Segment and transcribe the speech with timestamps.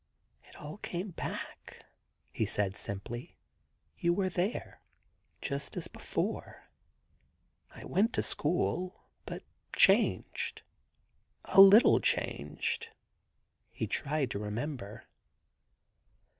[0.49, 1.85] 'It all came back/
[2.31, 3.37] he answered simply.
[3.99, 4.81] *You were there—
[5.43, 6.71] just as before
[7.75, 9.43] I went to school— but
[9.75, 10.63] changed—
[11.45, 12.89] a little changed.'
[13.69, 15.03] He tried to remember.